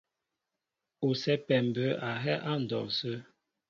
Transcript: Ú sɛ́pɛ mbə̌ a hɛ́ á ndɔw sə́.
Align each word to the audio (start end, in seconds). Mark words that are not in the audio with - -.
Ú 1.07 1.09
sɛ́pɛ 1.21 1.55
mbə̌ 1.67 1.85
a 2.07 2.09
hɛ́ 2.23 2.41
á 2.49 2.53
ndɔw 2.61 2.85
sə́. 2.97 3.17